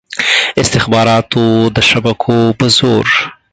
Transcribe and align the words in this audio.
استخباراتو 0.61 1.43
د 1.75 1.77
شبکو 1.89 2.37
په 2.59 2.65
زور. 2.77 3.07